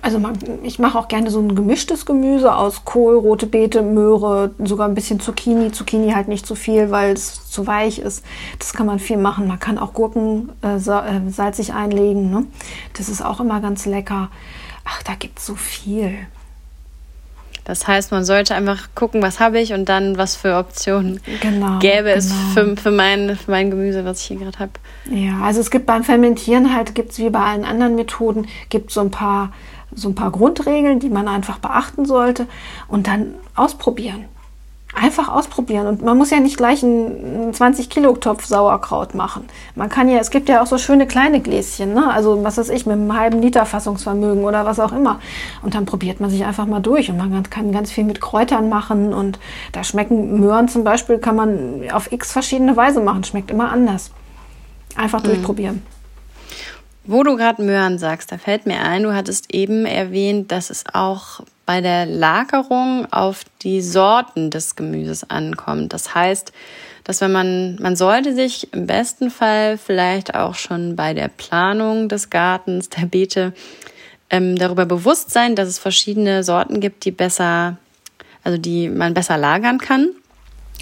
[0.00, 0.20] Also
[0.62, 4.94] ich mache auch gerne so ein gemischtes Gemüse aus Kohl, rote Beete, Möhre, sogar ein
[4.94, 5.70] bisschen Zucchini.
[5.70, 8.24] Zucchini halt nicht zu viel, weil es zu weich ist.
[8.58, 9.46] Das kann man viel machen.
[9.46, 12.30] Man kann auch Gurken äh, äh salzig einlegen.
[12.30, 12.46] Ne?
[12.94, 14.30] Das ist auch immer ganz lecker.
[14.84, 16.26] Ach, da gibt es so viel.
[17.64, 21.78] Das heißt, man sollte einfach gucken, was habe ich und dann was für Optionen genau,
[21.78, 22.74] gäbe es genau.
[22.74, 24.72] für, für, mein, für mein Gemüse, was ich hier gerade habe.
[25.10, 28.90] Ja, also es gibt beim Fermentieren halt, gibt es wie bei allen anderen Methoden, gibt
[28.90, 29.52] so ein paar
[29.94, 32.46] so ein paar Grundregeln, die man einfach beachten sollte
[32.88, 34.24] und dann ausprobieren.
[34.94, 35.86] Einfach ausprobieren.
[35.86, 39.44] Und man muss ja nicht gleich einen 20 Kilo Topf Sauerkraut machen.
[39.74, 42.12] Man kann ja, es gibt ja auch so schöne kleine Gläschen, ne?
[42.12, 45.18] Also was weiß ich, mit einem halben Liter Fassungsvermögen oder was auch immer.
[45.62, 48.68] Und dann probiert man sich einfach mal durch und man kann ganz viel mit Kräutern
[48.68, 49.14] machen.
[49.14, 49.38] Und
[49.72, 53.24] da schmecken Möhren zum Beispiel, kann man auf x verschiedene Weise machen.
[53.24, 54.10] Schmeckt immer anders.
[54.94, 55.28] Einfach mhm.
[55.28, 55.82] durchprobieren.
[57.04, 60.84] Wo du gerade Möhren sagst, da fällt mir ein, du hattest eben erwähnt, dass es
[60.92, 65.92] auch bei der Lagerung auf die Sorten des Gemüses ankommt.
[65.92, 66.52] Das heißt,
[67.02, 72.08] dass wenn man, man sollte sich im besten Fall vielleicht auch schon bei der Planung
[72.08, 73.52] des Gartens, der Beete,
[74.30, 77.78] ähm, darüber bewusst sein, dass es verschiedene Sorten gibt, die besser,
[78.44, 80.10] also die man besser lagern kann.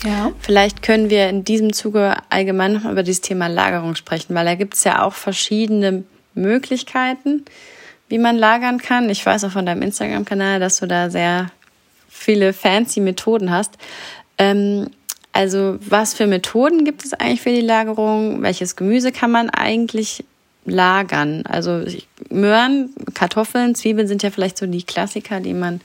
[0.04, 0.32] Ja.
[0.40, 4.54] Vielleicht können wir in diesem Zuge allgemein noch über dieses Thema Lagerung sprechen, weil da
[4.54, 7.44] gibt es ja auch verschiedene Möglichkeiten
[8.10, 9.08] wie man lagern kann.
[9.08, 11.50] Ich weiß auch von deinem Instagram-Kanal, dass du da sehr
[12.08, 13.78] viele fancy Methoden hast.
[14.36, 14.90] Ähm,
[15.32, 18.42] also was für Methoden gibt es eigentlich für die Lagerung?
[18.42, 20.24] Welches Gemüse kann man eigentlich
[20.66, 21.44] lagern?
[21.46, 21.84] Also
[22.30, 25.80] Möhren, Kartoffeln, Zwiebeln sind ja vielleicht so die Klassiker, die man,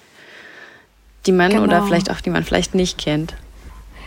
[1.28, 1.64] die man genau.
[1.64, 3.36] oder vielleicht auch die man vielleicht nicht kennt.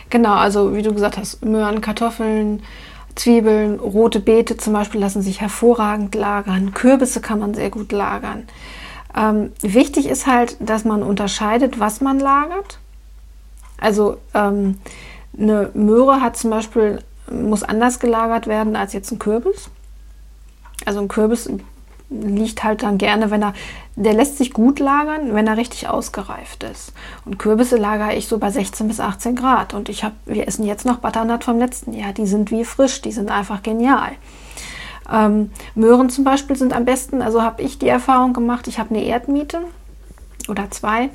[0.09, 2.63] Genau, also wie du gesagt hast, Möhren, Kartoffeln,
[3.15, 6.73] Zwiebeln, rote Beete zum Beispiel lassen sich hervorragend lagern.
[6.73, 8.47] Kürbisse kann man sehr gut lagern.
[9.15, 12.79] Ähm, wichtig ist halt, dass man unterscheidet, was man lagert.
[13.79, 14.79] Also ähm,
[15.37, 16.99] eine Möhre hat zum Beispiel,
[17.31, 19.69] muss anders gelagert werden als jetzt ein Kürbis.
[20.85, 21.49] Also ein Kürbis
[22.09, 23.53] liegt halt dann gerne, wenn er,
[23.95, 26.93] der lässt sich gut lagern, wenn er richtig ausgereift ist.
[27.25, 29.73] Und Kürbisse lagere ich so bei 16 bis 18 Grad.
[29.73, 32.13] Und ich habe, wir essen jetzt noch Butternut vom letzten Jahr.
[32.13, 34.11] Die sind wie frisch, die sind einfach genial.
[35.11, 38.93] Ähm, Möhren zum Beispiel sind am besten, also habe ich die Erfahrung gemacht, ich habe
[38.93, 39.61] eine Erdmiete
[40.47, 41.09] oder zwei.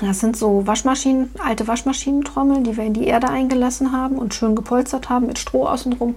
[0.00, 4.54] Das sind so Waschmaschinen, alte Waschmaschinentrommeln, die wir in die Erde eingelassen haben und schön
[4.54, 6.16] gepolstert haben mit Stroh außenrum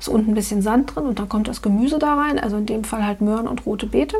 [0.00, 2.66] ist unten ein bisschen Sand drin und dann kommt das Gemüse da rein, also in
[2.66, 4.16] dem Fall halt Möhren und rote Beete.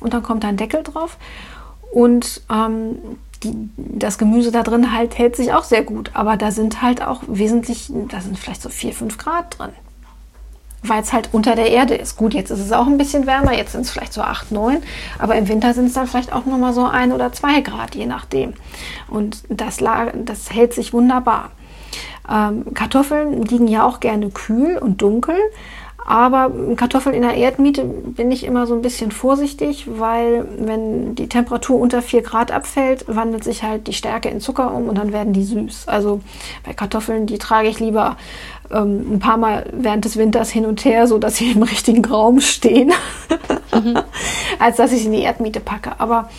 [0.00, 1.18] Und dann kommt da ein Deckel drauf.
[1.92, 2.96] Und ähm,
[3.42, 6.10] die, das Gemüse da drin halt hält sich auch sehr gut.
[6.14, 9.70] Aber da sind halt auch wesentlich, da sind vielleicht so 4, 5 Grad drin.
[10.82, 12.16] Weil es halt unter der Erde ist.
[12.16, 14.82] Gut, jetzt ist es auch ein bisschen wärmer, jetzt sind es vielleicht so 8, 9,
[15.18, 18.06] aber im Winter sind es dann vielleicht auch nochmal so 1 oder 2 Grad, je
[18.06, 18.54] nachdem.
[19.06, 19.76] Und das,
[20.24, 21.50] das hält sich wunderbar.
[22.30, 25.36] Ähm, Kartoffeln liegen ja auch gerne kühl und dunkel.
[26.06, 31.28] Aber Kartoffeln in der Erdmiete bin ich immer so ein bisschen vorsichtig, weil wenn die
[31.28, 35.12] Temperatur unter 4 Grad abfällt, wandelt sich halt die Stärke in Zucker um und dann
[35.12, 35.88] werden die süß.
[35.88, 36.20] Also
[36.64, 38.16] bei Kartoffeln, die trage ich lieber
[38.72, 42.04] ähm, ein paar Mal während des Winters hin und her, so dass sie im richtigen
[42.04, 42.92] Raum stehen,
[43.72, 43.98] mhm.
[44.58, 45.92] als dass ich sie in die Erdmiete packe.
[45.98, 46.30] Aber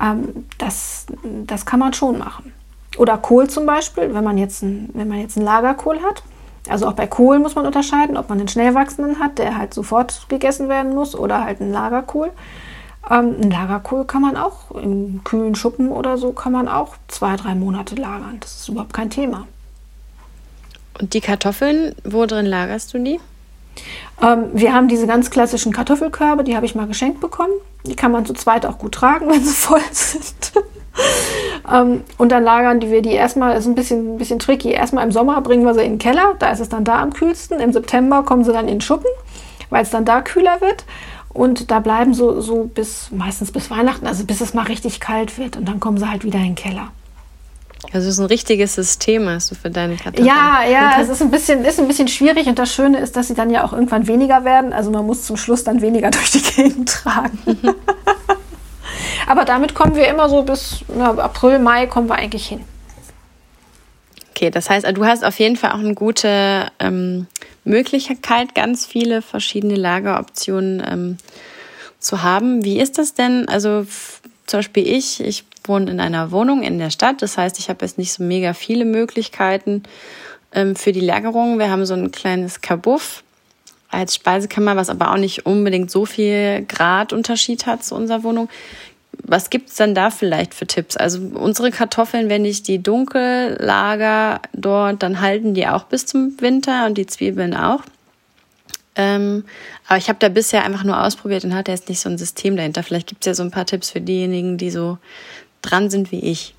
[0.00, 1.06] ähm, das,
[1.46, 2.52] das kann man schon machen.
[2.98, 6.22] Oder Kohl zum Beispiel, wenn man jetzt ein, wenn man jetzt einen Lagerkohl hat.
[6.68, 9.74] Also auch bei Kohl muss man unterscheiden, ob man einen schnell wachsenden hat, der halt
[9.74, 12.30] sofort gegessen werden muss, oder halt einen Lagerkohl.
[13.10, 17.36] Ähm, ein Lagerkohl kann man auch im kühlen Schuppen oder so, kann man auch zwei,
[17.36, 18.38] drei Monate lagern.
[18.40, 19.48] Das ist überhaupt kein Thema.
[21.00, 23.18] Und die Kartoffeln, wo drin lagerst du die?
[24.20, 27.54] Ähm, wir haben diese ganz klassischen Kartoffelkörbe, die habe ich mal geschenkt bekommen.
[27.86, 30.52] Die kann man zu zweit auch gut tragen, wenn sie voll sind.
[31.70, 34.70] Ähm, und dann lagern die wir die erstmal, ist ein bisschen, ein bisschen tricky.
[34.70, 37.12] Erstmal im Sommer bringen wir sie in den Keller, da ist es dann da am
[37.12, 37.60] kühlsten.
[37.60, 39.10] Im September kommen sie dann in den Schuppen,
[39.70, 40.84] weil es dann da kühler wird.
[41.28, 45.38] Und da bleiben so, so bis meistens bis Weihnachten, also bis es mal richtig kalt
[45.38, 45.56] wird.
[45.56, 46.88] Und dann kommen sie halt wieder in den Keller.
[47.92, 50.26] Also es ist ein richtiges System hast du für deine Kartoffeln.
[50.26, 53.28] Ja, ja, es ist ein bisschen, ist ein bisschen schwierig und das Schöne ist, dass
[53.28, 54.72] sie dann ja auch irgendwann weniger werden.
[54.72, 57.38] Also man muss zum Schluss dann weniger durch die Gegend tragen.
[59.26, 62.64] Aber damit kommen wir immer so bis na, April, Mai kommen wir eigentlich hin.
[64.30, 67.26] Okay, das heißt, du hast auf jeden Fall auch eine gute ähm,
[67.64, 71.16] Möglichkeit, ganz viele verschiedene Lageroptionen ähm,
[71.98, 72.64] zu haben.
[72.64, 73.48] Wie ist das denn?
[73.48, 73.86] Also
[74.46, 77.22] zum Beispiel ich, ich wohne in einer Wohnung in der Stadt.
[77.22, 79.84] Das heißt, ich habe jetzt nicht so mega viele Möglichkeiten
[80.52, 81.58] ähm, für die Lagerung.
[81.58, 83.22] Wir haben so ein kleines Kabuff
[83.90, 88.48] als Speisekammer, was aber auch nicht unbedingt so viel Gradunterschied hat zu unserer Wohnung.
[89.24, 90.96] Was gibt's dann da vielleicht für Tipps?
[90.96, 96.40] Also unsere Kartoffeln, wenn ich die dunkel lager dort, dann halten die auch bis zum
[96.40, 97.82] Winter und die Zwiebeln auch.
[98.94, 99.44] Ähm,
[99.86, 102.56] aber ich habe da bisher einfach nur ausprobiert und hatte jetzt nicht so ein System
[102.56, 102.82] dahinter.
[102.82, 104.98] Vielleicht gibt es ja so ein paar Tipps für diejenigen, die so
[105.62, 106.54] dran sind wie ich.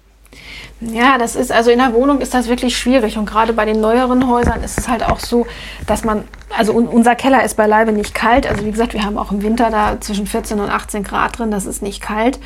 [0.82, 3.80] Ja, das ist also in der Wohnung ist das wirklich schwierig und gerade bei den
[3.80, 5.46] neueren Häusern ist es halt auch so,
[5.86, 6.24] dass man,
[6.58, 8.48] also unser Keller ist beileibe nicht kalt.
[8.48, 11.52] Also wie gesagt, wir haben auch im Winter da zwischen 14 und 18 Grad drin,
[11.52, 12.40] das ist nicht kalt.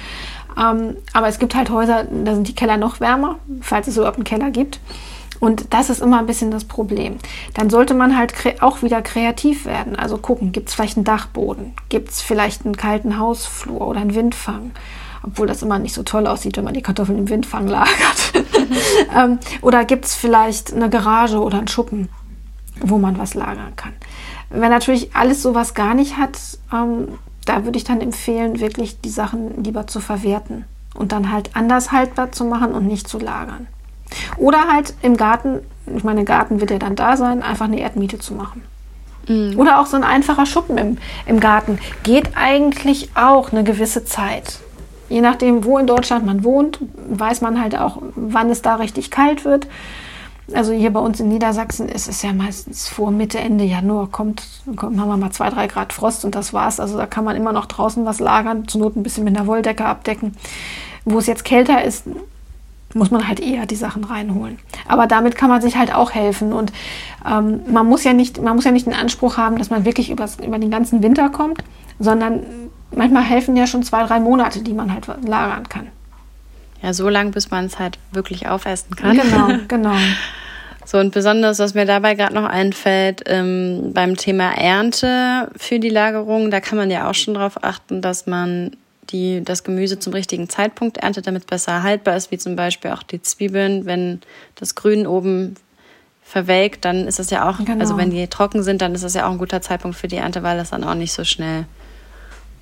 [0.58, 4.18] Ähm, aber es gibt halt Häuser, da sind die Keller noch wärmer, falls es überhaupt
[4.18, 4.80] einen Keller gibt.
[5.40, 7.18] Und das ist immer ein bisschen das Problem.
[7.54, 9.96] Dann sollte man halt auch wieder kreativ werden.
[9.96, 11.74] Also gucken, gibt es vielleicht einen Dachboden?
[11.90, 14.72] Gibt es vielleicht einen kalten Hausflur oder einen Windfang?
[15.22, 18.34] Obwohl das immer nicht so toll aussieht, wenn man die Kartoffeln im Windfang lagert.
[19.16, 22.10] ähm, oder gibt es vielleicht eine Garage oder einen Schuppen,
[22.82, 23.94] wo man was lagern kann?
[24.50, 26.38] Wenn natürlich alles sowas gar nicht hat,
[26.74, 27.08] ähm,
[27.46, 31.92] da würde ich dann empfehlen, wirklich die Sachen lieber zu verwerten und dann halt anders
[31.92, 33.68] haltbar zu machen und nicht zu lagern.
[34.38, 35.60] Oder halt im Garten,
[35.96, 38.64] ich meine, Garten wird ja dann da sein, einfach eine Erdmiete zu machen.
[39.28, 39.58] Mhm.
[39.58, 41.80] Oder auch so ein einfacher Schuppen im, im Garten.
[42.04, 44.60] Geht eigentlich auch eine gewisse Zeit.
[45.10, 49.12] Je nachdem, wo in Deutschland man wohnt, weiß man halt auch, wann es da richtig
[49.12, 49.68] kalt wird.
[50.54, 54.44] Also hier bei uns in Niedersachsen ist es ja meistens vor Mitte, Ende Januar kommt,
[54.78, 56.80] kommt haben wir mal zwei, drei Grad Frost und das war's.
[56.80, 59.48] Also da kann man immer noch draußen was lagern, zur Not ein bisschen mit einer
[59.48, 60.38] Wolldecke abdecken.
[61.04, 62.06] Wo es jetzt kälter ist,
[62.94, 64.58] muss man halt eher die Sachen reinholen.
[64.88, 66.54] Aber damit kann man sich halt auch helfen.
[66.54, 66.72] Und
[67.30, 70.10] ähm, man, muss ja nicht, man muss ja nicht den Anspruch haben, dass man wirklich
[70.10, 71.64] übers, über den ganzen Winter kommt,
[72.00, 72.44] sondern
[72.96, 75.88] manchmal helfen ja schon zwei, drei Monate, die man halt lagern kann.
[76.82, 79.18] Ja, so lange, bis man es halt wirklich aufessen kann.
[79.18, 79.96] Genau, genau.
[80.86, 85.90] So, und besonders, was mir dabei gerade noch einfällt, ähm, beim Thema Ernte für die
[85.90, 88.72] Lagerung, da kann man ja auch schon darauf achten, dass man
[89.10, 92.92] die das Gemüse zum richtigen Zeitpunkt erntet, damit es besser haltbar ist, wie zum Beispiel
[92.92, 93.86] auch die Zwiebeln.
[93.86, 94.22] Wenn
[94.56, 95.56] das Grün oben
[96.24, 97.80] verwelkt, dann ist das ja auch, genau.
[97.80, 100.18] also wenn die trocken sind, dann ist das ja auch ein guter Zeitpunkt für die
[100.18, 101.66] Ernte, weil das dann auch nicht so schnell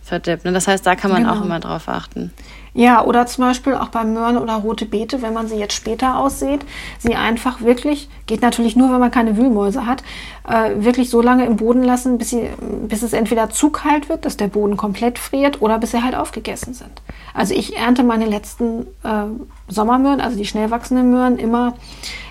[0.05, 0.45] verdippt.
[0.45, 1.35] Und das heißt, da kann man genau.
[1.35, 2.31] auch immer drauf achten.
[2.75, 6.17] Ja, oder zum Beispiel auch bei Möhren oder rote Beete, wenn man sie jetzt später
[6.17, 6.59] aussieht,
[6.99, 10.03] sie einfach wirklich, geht natürlich nur, wenn man keine Wühlmäuse hat,
[10.47, 12.49] äh, wirklich so lange im Boden lassen, bis, sie,
[12.87, 16.15] bis es entweder zu kalt wird, dass der Boden komplett friert, oder bis sie halt
[16.15, 17.01] aufgegessen sind.
[17.33, 19.23] Also ich ernte meine letzten äh,
[19.69, 21.75] Sommermöhren, also die schnell wachsenden Möhren, immer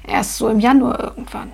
[0.07, 1.53] erst so im Januar irgendwann.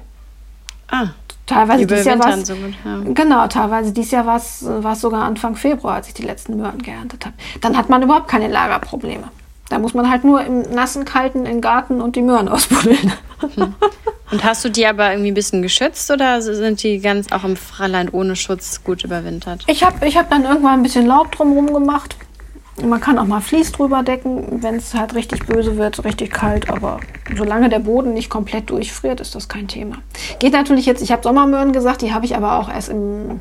[0.90, 1.10] Ah.
[1.50, 3.00] Teilweise dies Jahr war so ja.
[3.12, 4.60] Genau, teilweise dies Jahr war es
[5.00, 7.34] sogar Anfang Februar, als ich die letzten Möhren geerntet habe.
[7.60, 9.24] Dann hat man überhaupt keine Lagerprobleme.
[9.68, 13.12] Da muss man halt nur im nassen, kalten im Garten und die Möhren ausbuddeln.
[13.56, 13.74] Hm.
[14.30, 17.56] Und hast du die aber irgendwie ein bisschen geschützt oder sind die ganz auch im
[17.56, 19.64] Freiland ohne Schutz gut überwintert?
[19.66, 22.14] Ich habe ich hab dann irgendwann ein bisschen Laub drumherum gemacht
[22.82, 26.70] man kann auch mal Vlies drüber decken, wenn es halt richtig böse wird, richtig kalt.
[26.70, 27.00] Aber
[27.36, 29.96] solange der Boden nicht komplett durchfriert, ist das kein Thema.
[30.38, 33.40] Geht natürlich jetzt, ich habe Sommermöhren gesagt, die habe ich aber auch erst im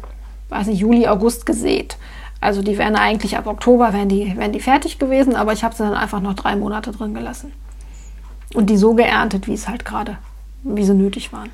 [0.49, 1.97] weiß nicht, Juli, August gesät.
[2.41, 5.75] Also die wären eigentlich ab Oktober wären die, wären die fertig gewesen, aber ich habe
[5.75, 7.51] sie dann einfach noch drei Monate drin gelassen.
[8.53, 10.17] Und die so geerntet, wie es halt gerade,
[10.63, 11.49] wie sie nötig waren.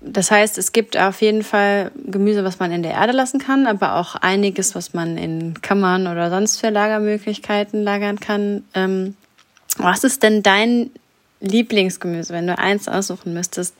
[0.00, 3.66] Das heißt, es gibt auf jeden Fall Gemüse, was man in der Erde lassen kann,
[3.66, 8.64] aber auch einiges, was man in Kammern oder sonst für Lagermöglichkeiten lagern kann.
[8.74, 9.16] Ähm,
[9.76, 10.90] was ist denn dein
[11.40, 13.74] Lieblingsgemüse, wenn du eins aussuchen müsstest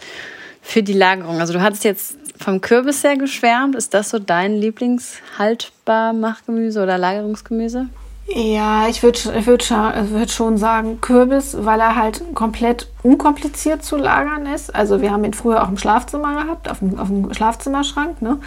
[0.62, 1.40] für die Lagerung?
[1.40, 3.74] Also du hattest jetzt vom Kürbis sehr geschwärmt.
[3.74, 7.88] Ist das so dein Lieblingshaltbar Machgemüse oder Lagerungsgemüse?
[8.34, 14.44] Ja, ich würde würd, würd schon sagen Kürbis, weil er halt komplett unkompliziert zu lagern
[14.44, 14.74] ist.
[14.74, 18.20] Also wir haben ihn früher auch im Schlafzimmer gehabt, auf dem, auf dem Schlafzimmerschrank.
[18.20, 18.38] Ne?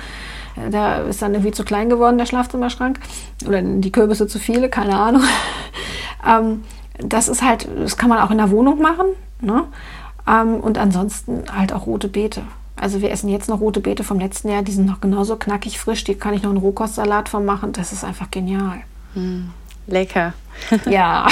[0.56, 3.00] Der ist dann irgendwie zu klein geworden, der Schlafzimmerschrank.
[3.48, 5.24] Oder die Kürbisse zu viele, keine Ahnung.
[6.28, 6.64] ähm,
[7.00, 9.08] das ist halt, das kann man auch in der Wohnung machen.
[9.40, 9.64] Ne?
[10.28, 12.44] Ähm, und ansonsten halt auch rote Beete.
[12.76, 15.80] Also wir essen jetzt noch rote Beete vom letzten Jahr, die sind noch genauso knackig
[15.80, 17.74] frisch, die kann ich noch einen Rohkostsalat von machen.
[17.74, 18.82] Das ist einfach genial.
[19.14, 19.50] Mm,
[19.88, 20.34] lecker.
[20.86, 21.28] Ja.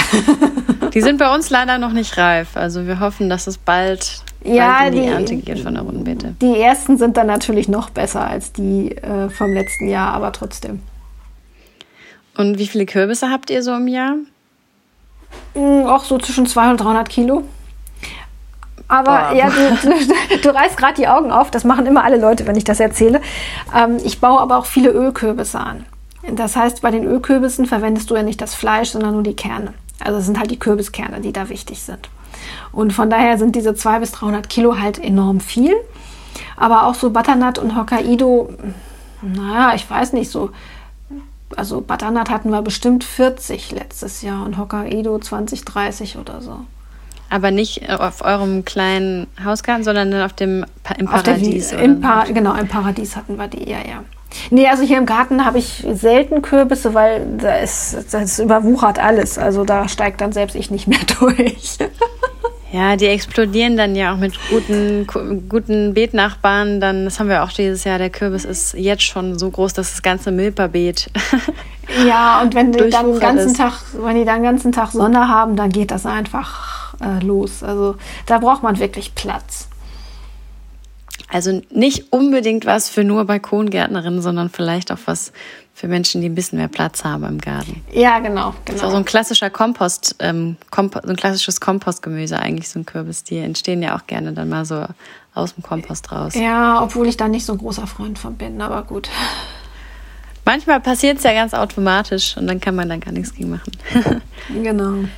[0.92, 2.56] die sind bei uns leider noch nicht reif.
[2.56, 5.84] Also wir hoffen, dass es bald, ja, bald in die, die Ernte geht von der
[5.84, 6.34] roten Beete.
[6.40, 10.82] Die ersten sind dann natürlich noch besser als die äh, vom letzten Jahr, aber trotzdem.
[12.36, 14.16] Und wie viele Kürbisse habt ihr so im Jahr?
[15.54, 17.44] Mm, auch so zwischen 200 und 300 Kilo.
[18.88, 19.32] Aber Boah.
[19.34, 21.50] ja, du, du, du reißt gerade die Augen auf.
[21.52, 23.20] Das machen immer alle Leute, wenn ich das erzähle.
[23.76, 25.86] Ähm, ich baue aber auch viele Ölkürbisse an.
[26.34, 29.74] Das heißt, bei den Ölkürbissen verwendest du ja nicht das Fleisch, sondern nur die Kerne.
[29.98, 32.08] Also es sind halt die Kürbiskerne, die da wichtig sind.
[32.72, 35.74] Und von daher sind diese 200 bis 300 Kilo halt enorm viel.
[36.56, 38.50] Aber auch so Butternut und Hokkaido,
[39.22, 40.50] naja, ich weiß nicht, so
[41.56, 46.60] also Butternut hatten wir bestimmt 40 letztes Jahr und Hokkaido 20, 30 oder so.
[47.28, 50.64] Aber nicht auf eurem kleinen Hausgarten, sondern auf dem
[50.98, 51.68] im Paradies.
[51.68, 54.02] Der, im pa genau, im Paradies hatten wir die, ja, ja.
[54.50, 59.38] Nee, also hier im Garten habe ich selten Kürbisse, weil da ist, das überwuchert alles.
[59.38, 61.78] Also da steigt dann selbst ich nicht mehr durch.
[62.72, 65.06] Ja, die explodieren dann ja auch mit guten,
[65.48, 66.80] guten Beetnachbarn.
[66.80, 67.98] Dann, das haben wir auch dieses Jahr.
[67.98, 71.10] Der Kürbis ist jetzt schon so groß, dass das ganze Milperbeet.
[72.06, 75.28] Ja, und wenn die dann den ganzen Tag, wenn die dann den ganzen Tag Sonne
[75.28, 77.62] haben, dann geht das einfach äh, los.
[77.62, 79.69] Also da braucht man wirklich Platz.
[81.32, 85.32] Also nicht unbedingt was für nur Balkongärtnerinnen, sondern vielleicht auch was
[85.72, 87.82] für Menschen, die ein bisschen mehr Platz haben im Garten.
[87.92, 88.50] Ja, genau.
[88.50, 88.54] genau.
[88.66, 92.80] Das ist auch so ein klassischer Kompost, ähm, Kompost, so ein klassisches Kompostgemüse eigentlich, so
[92.80, 93.24] ein Kürbis.
[93.24, 94.84] Die entstehen ja auch gerne dann mal so
[95.32, 96.34] aus dem Kompost raus.
[96.34, 99.08] Ja, obwohl ich da nicht so ein großer Freund von bin, aber gut.
[100.44, 103.72] Manchmal passiert es ja ganz automatisch und dann kann man dann gar nichts gegen machen.
[104.62, 105.08] genau.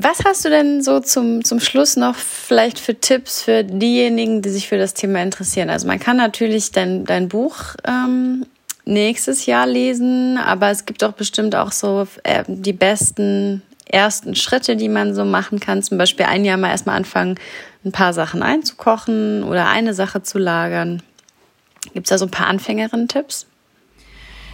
[0.00, 4.48] Was hast du denn so zum, zum Schluss noch vielleicht für Tipps für diejenigen, die
[4.48, 5.70] sich für das Thema interessieren?
[5.70, 8.46] Also man kann natürlich dein, dein Buch ähm,
[8.84, 14.76] nächstes Jahr lesen, aber es gibt auch bestimmt auch so äh, die besten ersten Schritte,
[14.76, 15.82] die man so machen kann.
[15.82, 17.36] Zum Beispiel ein Jahr mal erstmal anfangen,
[17.84, 21.02] ein paar Sachen einzukochen oder eine Sache zu lagern.
[21.92, 23.46] Gibt es da so ein paar Anfängerinnen-Tipps?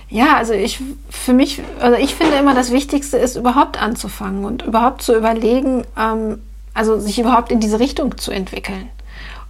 [0.08, 4.62] Ja, also ich für mich, also ich finde immer das Wichtigste ist überhaupt anzufangen und
[4.62, 6.40] überhaupt zu überlegen, ähm,
[6.74, 8.90] also sich überhaupt in diese Richtung zu entwickeln.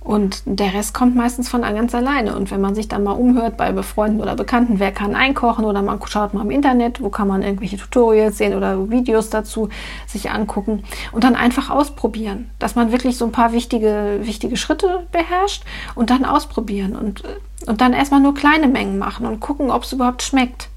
[0.04, 2.36] Und der Rest kommt meistens von ganz alleine.
[2.36, 5.80] Und wenn man sich dann mal umhört bei Befreunden oder Bekannten, wer kann einkochen oder
[5.80, 9.70] man schaut mal im Internet, wo kann man irgendwelche Tutorials sehen oder Videos dazu
[10.06, 15.06] sich angucken und dann einfach ausprobieren, dass man wirklich so ein paar wichtige, wichtige Schritte
[15.10, 15.64] beherrscht
[15.94, 17.22] und dann ausprobieren und,
[17.66, 20.68] und dann erstmal nur kleine Mengen machen und gucken, ob es überhaupt schmeckt.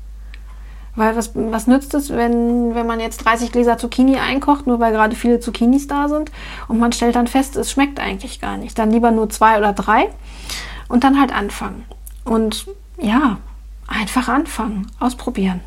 [0.97, 4.91] Weil was, was nützt es, wenn, wenn man jetzt 30 Gläser Zucchini einkocht, nur weil
[4.91, 6.31] gerade viele Zucchinis da sind
[6.67, 8.77] und man stellt dann fest, es schmeckt eigentlich gar nicht.
[8.79, 10.10] Dann lieber nur zwei oder drei
[10.89, 11.86] und dann halt anfangen.
[12.25, 12.65] Und
[12.99, 13.38] ja,
[13.88, 15.62] einfach anfangen, ausprobieren.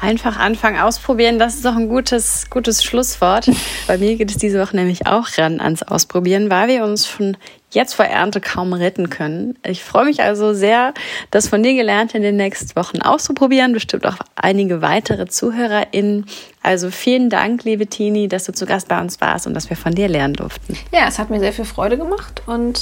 [0.00, 3.50] Einfach anfangen, ausprobieren, das ist doch ein gutes, gutes Schlusswort.
[3.88, 7.36] Bei mir geht es diese Woche nämlich auch ran ans Ausprobieren, weil wir uns schon
[7.70, 9.58] jetzt vor Ernte kaum retten können.
[9.64, 10.94] Ich freue mich also sehr,
[11.30, 13.72] das von dir gelernt in den nächsten Wochen auszuprobieren.
[13.72, 16.26] Bestimmt auch einige weitere ZuhörerInnen.
[16.62, 19.76] Also vielen Dank, liebe Tini, dass du zu Gast bei uns warst und dass wir
[19.76, 20.76] von dir lernen durften.
[20.92, 22.80] Ja, es hat mir sehr viel Freude gemacht und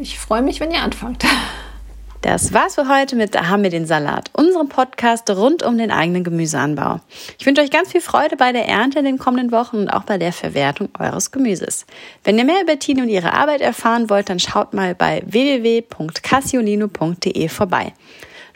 [0.00, 1.24] ich freue mich, wenn ihr anfangt.
[2.22, 5.90] Das war's für heute mit Da haben wir den Salat, unserem Podcast rund um den
[5.90, 7.00] eigenen Gemüseanbau.
[7.38, 10.04] Ich wünsche euch ganz viel Freude bei der Ernte in den kommenden Wochen und auch
[10.04, 11.86] bei der Verwertung eures Gemüses.
[12.24, 17.48] Wenn ihr mehr über Tine und ihre Arbeit erfahren wollt, dann schaut mal bei www.cassiolino.de
[17.48, 17.92] vorbei.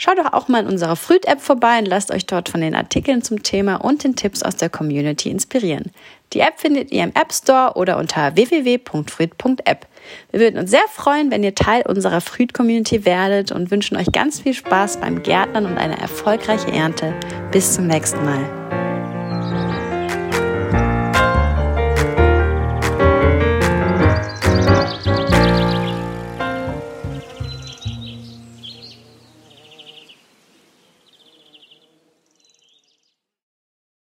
[0.03, 3.21] Schaut doch auch mal in unserer Früht-App vorbei und lasst euch dort von den Artikeln
[3.21, 5.93] zum Thema und den Tipps aus der Community inspirieren.
[6.33, 9.87] Die App findet ihr im App Store oder unter www.früd.app.
[10.31, 14.41] Wir würden uns sehr freuen, wenn ihr Teil unserer Früd-Community werdet und wünschen euch ganz
[14.41, 17.15] viel Spaß beim Gärtnern und eine erfolgreiche Ernte.
[17.51, 18.60] Bis zum nächsten Mal.